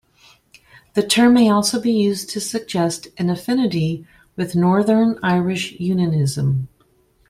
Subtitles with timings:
[0.95, 6.69] The term may also be used to suggest an affinity with Northern Irish unionism.